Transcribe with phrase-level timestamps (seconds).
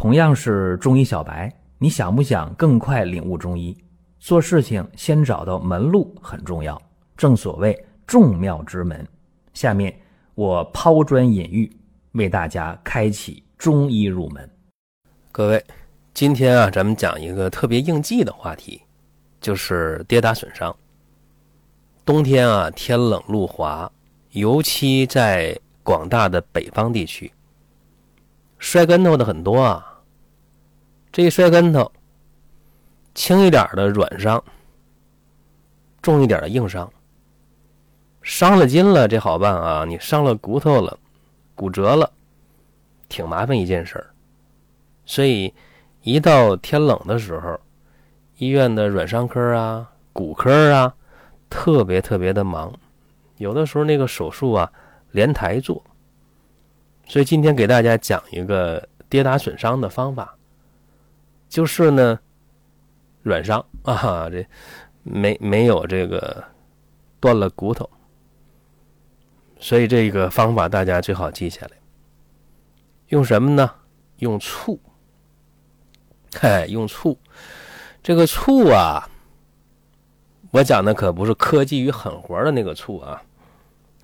[0.00, 3.76] 同样是中医小白，你想不想更快领悟中医？
[4.20, 6.80] 做事情先找到门路很重要，
[7.16, 9.04] 正所谓众妙之门。
[9.54, 9.92] 下面
[10.36, 11.68] 我抛砖引玉，
[12.12, 14.48] 为大家开启中医入门。
[15.32, 15.64] 各位，
[16.14, 18.80] 今天啊，咱们讲一个特别应季的话题，
[19.40, 20.72] 就是跌打损伤。
[22.04, 23.90] 冬天啊，天冷路滑，
[24.30, 27.32] 尤其在广大的北方地区，
[28.58, 30.00] 摔跟头的很多啊。
[31.10, 31.90] 这一摔跟头，
[33.14, 34.42] 轻一点的软伤，
[36.02, 36.90] 重一点的硬伤。
[38.22, 39.84] 伤了筋了，这好办啊！
[39.86, 40.98] 你伤了骨头了，
[41.54, 42.12] 骨折了，
[43.08, 44.10] 挺麻烦一件事儿。
[45.06, 45.54] 所以，
[46.02, 47.58] 一到天冷的时候，
[48.36, 50.94] 医院的软伤科啊、骨科啊，
[51.48, 52.70] 特别特别的忙。
[53.38, 54.70] 有的时候那个手术啊，
[55.12, 55.82] 连台做。
[57.08, 60.36] 所以今天给大家讲一个跌打损伤的方法。
[61.48, 62.20] 就是呢，
[63.22, 64.46] 软伤啊，这
[65.02, 66.44] 没没有这个
[67.18, 67.88] 断了骨头，
[69.58, 71.72] 所以这个方法大家最好记下来。
[73.08, 73.70] 用什么呢？
[74.18, 74.78] 用醋。
[76.34, 77.18] 嗨，用醋。
[78.02, 79.08] 这个醋啊，
[80.50, 83.22] 我讲的可不是科技与狠活的那个醋啊，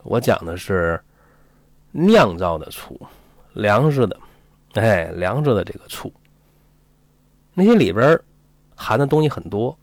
[0.02, 0.98] 我讲的是
[1.96, 3.00] 酿造的醋，
[3.52, 4.18] 粮食的，
[4.72, 6.12] 哎，粮食的这个醋。
[7.52, 8.20] 那些里边
[8.74, 9.78] 含的东西很多，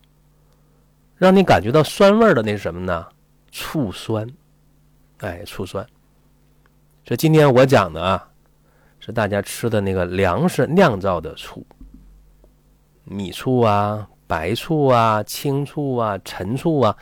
[1.16, 3.06] 让你感觉到酸味的那是什么呢？
[3.50, 4.28] 醋酸，
[5.20, 5.86] 哎，醋酸。
[7.02, 8.28] 这今天我讲的啊，
[9.00, 11.64] 是大家吃的那个粮食酿造的醋，
[13.04, 16.94] 米醋啊、白醋啊、青醋啊、陈醋啊，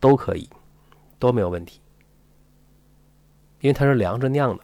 [0.00, 0.50] 都可以，
[1.20, 1.80] 都没有问题，
[3.64, 4.62] 因为它是粮食酿的，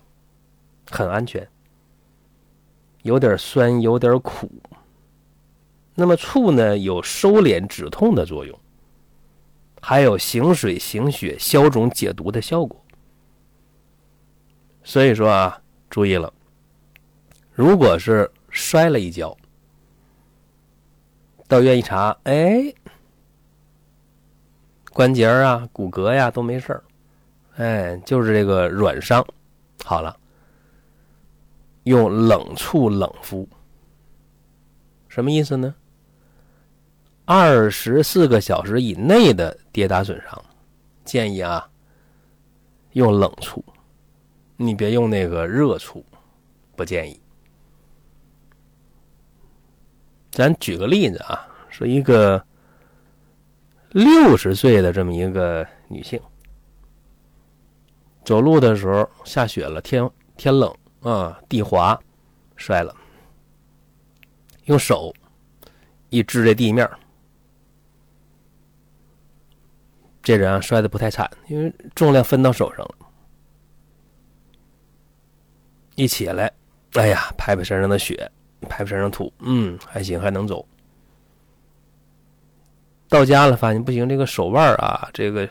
[0.90, 1.48] 很安全，
[3.00, 4.52] 有点酸，有点苦。
[5.94, 8.60] 那么醋呢，有收敛止痛的作用，
[9.80, 12.78] 还有行水行血、消肿解毒的效果。
[14.82, 16.30] 所以说啊，注意了，
[17.54, 19.34] 如果是摔了一跤，
[21.48, 22.70] 到医院一查，哎，
[24.92, 26.84] 关节啊、骨骼呀都没事儿，
[27.60, 29.22] 哎，就是这个软伤，
[29.84, 30.16] 好了，
[31.82, 33.46] 用冷醋冷敷，
[35.08, 35.74] 什么意思呢？
[37.26, 40.42] 二十四个小时以内的跌打损伤，
[41.04, 41.68] 建议啊
[42.92, 43.62] 用冷醋，
[44.56, 46.02] 你别用那个热醋，
[46.74, 47.20] 不建议。
[50.30, 52.42] 咱举个例子啊，说一个
[53.90, 56.18] 六十岁的这么一个女性，
[58.24, 61.98] 走路的时候下雪了，天天冷啊，地滑，
[62.56, 62.94] 摔了，
[64.64, 65.12] 用手
[66.10, 66.88] 一支这地面。
[70.22, 72.94] 这人啊摔的不太惨，因为重量分到手上了。
[75.96, 76.52] 一起来，
[76.92, 78.30] 哎呀，拍拍身上的雪，
[78.68, 80.64] 拍拍身上土，嗯，还行，还能走。
[83.08, 85.48] 到家了，发现不行，这个手腕啊，这个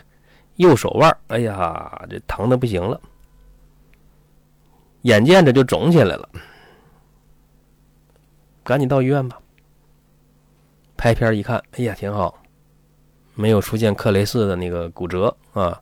[0.59, 2.99] 右手腕，哎呀，这疼的不行了，
[5.03, 6.29] 眼见着就肿起来了，
[8.61, 9.39] 赶紧到医院吧。
[10.97, 12.37] 拍片一看，哎呀，挺好。
[13.35, 15.81] 没有出现克雷斯的那个骨折啊，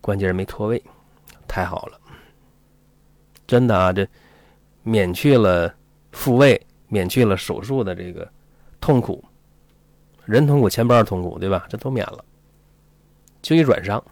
[0.00, 0.82] 关节没脱位，
[1.46, 1.96] 太好了，
[3.46, 4.04] 真的啊，这
[4.82, 5.72] 免去了
[6.10, 8.28] 复位，免去了手术的这个
[8.80, 9.24] 痛苦，
[10.24, 11.66] 人痛苦钱包痛苦，对吧？
[11.68, 12.24] 这都免了，
[13.40, 14.02] 就一软伤，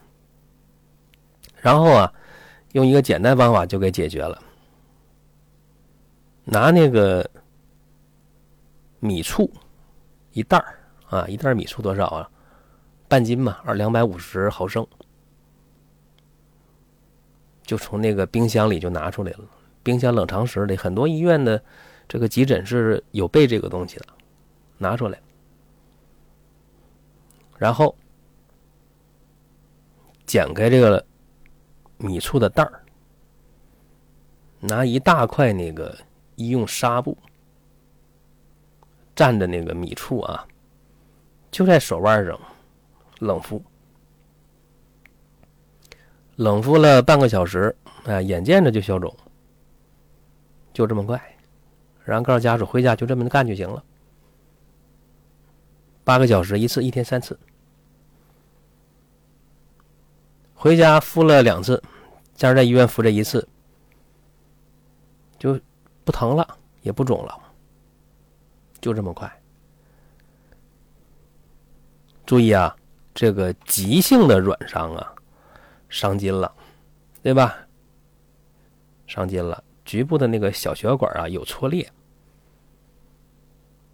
[1.61, 2.13] 然后啊，
[2.73, 4.41] 用一个简单方法就给解决了，
[6.45, 7.29] 拿那个
[9.01, 9.51] 米醋
[10.33, 10.79] 一袋儿
[11.09, 12.31] 啊，一袋米醋多少啊？
[13.09, 14.85] 半斤嘛，二两百五十毫升，
[17.63, 19.45] 就从那个冰箱里就拿出来了。
[19.83, 21.63] 冰箱冷藏室里很多医院的
[22.09, 24.07] 这个急诊是有备这个东西的，
[24.79, 25.21] 拿出来，
[27.57, 27.95] 然后
[30.27, 31.05] 剪开这个
[31.99, 32.83] 米醋的袋儿，
[34.61, 35.97] 拿一大块那个
[36.35, 37.17] 医用纱布
[39.15, 40.47] 蘸着那个米醋啊，
[41.51, 42.39] 就在手腕上。
[43.21, 43.63] 冷敷，
[46.35, 47.75] 冷敷了半个小时，
[48.05, 49.17] 啊，眼见着就消肿，
[50.75, 51.19] 就这么快。
[52.05, 53.83] 然后告诉家属回家就这么干就行了。
[56.05, 57.39] 八个小时一次，一天三次。
[60.57, 61.81] 回家敷了两次，
[62.35, 63.47] 加上在医院敷这一次，
[65.39, 65.61] 就
[66.03, 67.39] 不疼了，也不肿了。
[68.81, 69.31] 就这么快。
[72.25, 72.75] 注意啊，
[73.15, 75.15] 这个急性的软伤啊，
[75.89, 76.53] 伤筋了，
[77.23, 77.57] 对吧？
[79.07, 81.89] 伤筋了，局部的那个小血管啊有挫裂，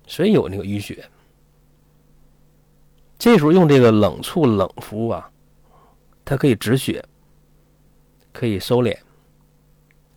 [0.07, 1.05] 所以有那个淤血。
[3.19, 5.31] 这时候用这个冷醋冷敷啊，
[6.25, 7.05] 它可以止血，
[8.33, 8.97] 可以收敛，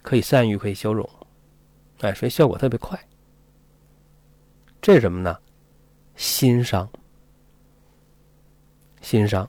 [0.01, 1.09] 可以散瘀，可以消肿，
[2.01, 2.99] 哎，所以效果特别快。
[4.81, 5.37] 这是什么呢？
[6.15, 6.87] 心伤，
[9.01, 9.47] 心伤。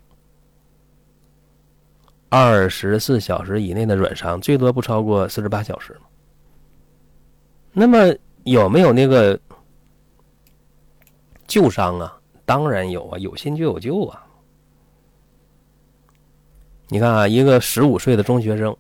[2.29, 5.97] 二十四小时以内的软伤，最多不超过四十八小时。
[7.73, 8.13] 那么
[8.45, 9.39] 有没有那个
[11.47, 12.19] 旧伤啊？
[12.45, 14.27] 当然有啊，有新就有旧啊。
[16.89, 18.77] 你看啊，一个十五岁的中学生，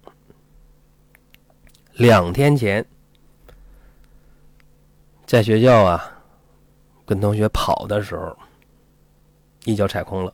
[1.94, 2.84] 两天前
[5.26, 6.22] 在学校啊，
[7.04, 8.36] 跟同学跑的时候，
[9.64, 10.32] 一脚踩空了。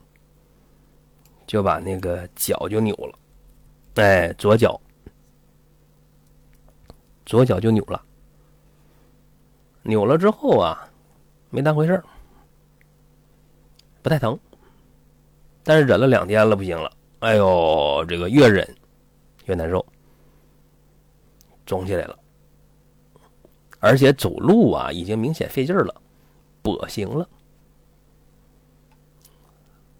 [1.44, 3.19] 就把那个脚就扭了，
[3.96, 4.80] 哎，左脚，
[7.26, 8.02] 左脚就扭了。
[9.82, 10.88] 扭了之后啊，
[11.50, 12.04] 没当回事儿，
[14.00, 14.38] 不太疼，
[15.62, 16.90] 但是忍了两天了，不行了，
[17.22, 18.69] 哎呦，这个越忍
[19.44, 19.84] 越难受，
[21.64, 22.19] 肿起来了，
[23.78, 26.02] 而且走路啊已经明显费劲了，
[26.64, 27.28] 跛行了。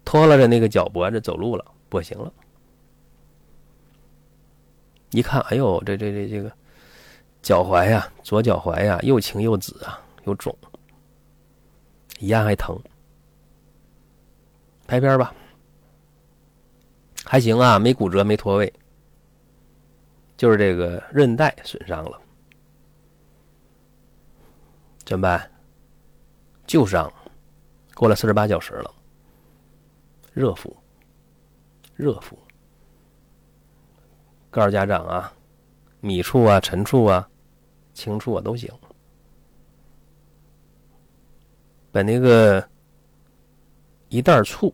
[0.03, 2.31] 拖拉着那个脚脖子走路了，跛行了。
[5.11, 6.51] 一看，哎呦，这这这这个
[7.41, 10.53] 脚踝呀，左脚踝呀，又青又紫啊，又肿，
[12.19, 12.77] 一按还疼。
[14.85, 15.33] 拍片吧，
[17.23, 18.71] 还行啊，没骨折，没脱位，
[20.37, 22.21] 就是这个韧带损伤了。
[25.05, 25.51] 怎么办？
[26.65, 27.11] 旧伤，
[27.93, 28.93] 过了四十八小时了。
[30.33, 30.75] 热敷，
[31.95, 32.37] 热敷。
[34.49, 35.33] 告诉家长啊，
[35.99, 37.27] 米醋啊、陈醋啊、
[37.93, 38.71] 清醋啊都行。
[41.91, 42.67] 把那个
[44.09, 44.73] 一袋醋，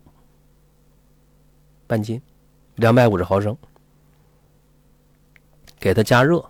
[1.87, 2.21] 半斤，
[2.79, 3.55] 两百五十毫升，
[5.79, 6.43] 给它加热，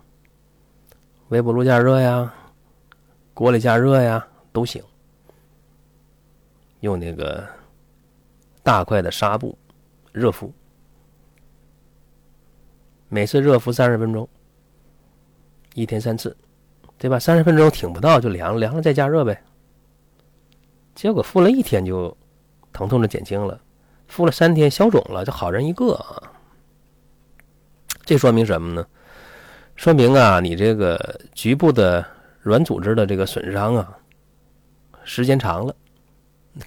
[1.28, 2.32] 微波炉加热呀，
[3.34, 4.82] 锅里加热呀都行。
[6.80, 7.46] 用那个。
[8.62, 9.56] 大块的纱布，
[10.12, 10.52] 热敷，
[13.08, 14.28] 每次热敷三十分钟，
[15.72, 16.36] 一天三次，
[16.98, 17.18] 对吧？
[17.18, 19.42] 三十分钟挺不到就凉了，凉了再加热呗。
[20.94, 22.14] 结果敷了一天就
[22.70, 23.58] 疼痛就减轻了，
[24.10, 26.20] 敷了三天消肿了，就好人一个啊。
[28.04, 28.86] 这说明什么呢？
[29.76, 32.04] 说明啊，你这个局部的
[32.40, 33.96] 软组织的这个损伤啊，
[35.04, 35.74] 时间长了，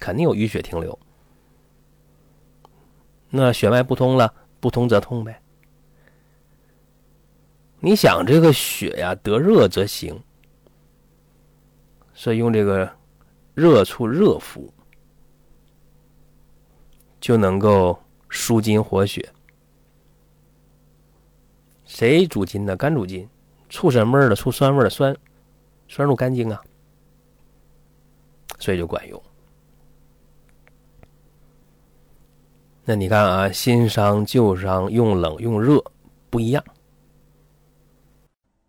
[0.00, 0.98] 肯定有淤血停留。
[3.30, 5.40] 那血脉不通了，不通则痛呗。
[7.78, 10.18] 你想这个血呀，得热则行，
[12.14, 12.90] 所以用这个
[13.52, 14.73] 热处热敷，
[17.24, 17.98] 就能够
[18.28, 19.26] 舒筋活血。
[21.86, 22.76] 谁主筋呢？
[22.76, 23.26] 肝主筋，
[23.70, 24.36] 醋什么味儿的？
[24.36, 25.16] 醋酸味儿的，酸
[25.88, 26.62] 酸入肝经啊，
[28.58, 29.22] 所以就管用。
[32.84, 35.82] 那你看啊，新伤旧伤用冷用热
[36.28, 36.62] 不一样。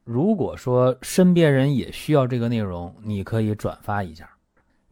[0.05, 4.29] 如果说身边人也需要这个内容，你可以转发一下。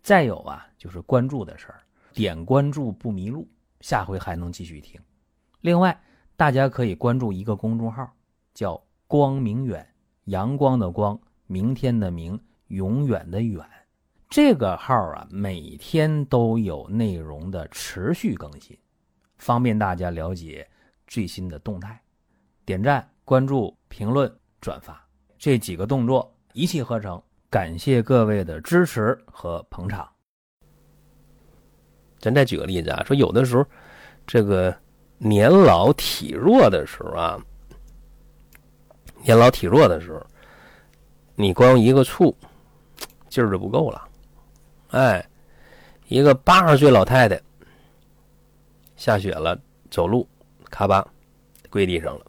[0.02, 1.80] 再有啊，就是关注的事儿，
[2.14, 3.48] 点关注不迷路，
[3.82, 5.02] 下回还能继续听。
[5.62, 6.00] 另外，
[6.36, 8.10] 大家可以关注一个公众号，
[8.54, 9.88] 叫“光明远”，
[10.26, 13.66] 阳光的光，明天的明，永远的远。
[14.30, 18.78] 这个号啊，每天都有内容的持续更新。
[19.38, 20.68] 方便大家了解
[21.08, 22.02] 最新的动态，
[22.66, 25.06] 点赞、关注、评论、转发
[25.38, 27.22] 这几个动作一气呵成。
[27.50, 30.13] 感谢各位的支持和捧场。
[32.24, 33.66] 咱再举个例子啊，说有的时候
[34.26, 34.74] 这个
[35.18, 37.38] 年老体弱的时候啊，
[39.24, 40.26] 年老体弱的时候，
[41.36, 42.34] 你光一个醋
[43.28, 44.08] 劲儿就不够了。
[44.92, 45.28] 哎，
[46.08, 47.38] 一个八十岁老太太。
[48.96, 49.60] 下雪了，
[49.92, 50.26] 走路
[50.70, 51.06] 咔吧
[51.70, 52.26] 跪地上了，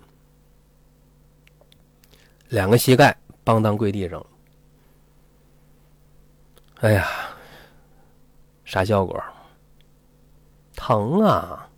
[2.49, 4.27] 两个膝盖邦当跪地上了。
[6.81, 7.09] 哎呀，
[8.65, 9.23] 啥效果？
[10.75, 11.69] 疼啊，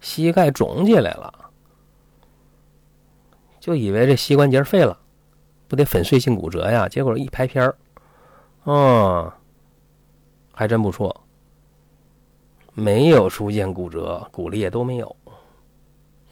[0.00, 1.50] 膝盖肿起来了，
[3.60, 4.98] 就以为这膝关节废了，
[5.68, 6.88] 不得粉碎性骨折呀？
[6.88, 7.74] 结果一拍片儿，
[8.64, 9.32] 哦，
[10.52, 11.24] 还真不错，
[12.74, 15.16] 没有出现骨折，骨裂都没有。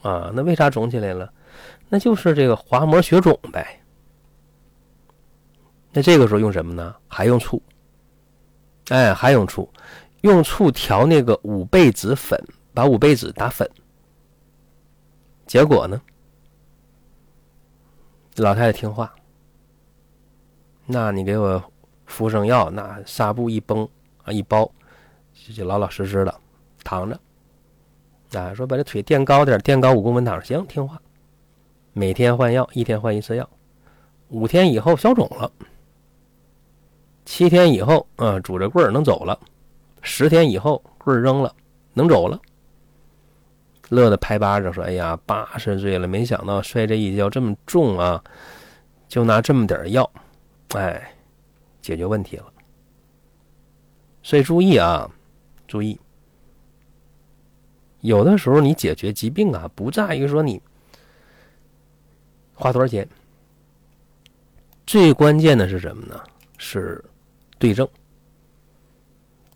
[0.01, 1.31] 啊，那为啥肿起来了？
[1.87, 3.79] 那就是这个滑膜血肿呗。
[5.91, 6.95] 那这个时候用什么呢？
[7.07, 7.61] 还用醋。
[8.89, 9.69] 哎，还用醋，
[10.21, 12.39] 用醋调那个五倍子粉，
[12.73, 13.69] 把五倍子打粉。
[15.45, 16.01] 结果呢，
[18.37, 19.13] 老太太听话。
[20.85, 21.63] 那你给我
[22.05, 23.87] 敷上药，那纱布一绷
[24.23, 24.69] 啊一包，
[25.53, 26.33] 就老老实实的
[26.83, 27.19] 躺着。
[28.39, 31.01] 啊，说把这腿垫高点，垫高五公分躺着，行，听话。
[31.93, 33.49] 每天换药，一天换一次药，
[34.29, 35.51] 五天以后消肿了。
[37.25, 39.37] 七天以后，啊，拄着棍儿能走了；
[40.01, 41.55] 十天以后，棍扔了，
[41.93, 42.39] 能走了。
[43.89, 48.23] 乐的拍巴掌说：“哎呀，八十岁了，没想到摔这一跤这么重啊！
[49.07, 50.09] 就拿这么点药，
[50.69, 51.13] 哎，
[51.81, 52.45] 解决问题了。
[54.23, 55.09] 所以注意啊，
[55.67, 55.99] 注意，
[57.99, 60.61] 有的时候你解决疾病啊，不在于说你
[62.53, 63.07] 花多少钱，
[64.87, 66.23] 最关键的是什么呢？
[66.57, 67.03] 是。”
[67.59, 67.87] 对症，